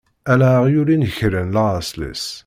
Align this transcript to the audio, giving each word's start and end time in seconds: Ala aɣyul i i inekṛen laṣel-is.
Ala 0.31 0.47
aɣyul 0.57 0.89
i 0.89 0.95
i 0.95 0.97
inekṛen 0.97 1.53
laṣel-is. 1.55 2.25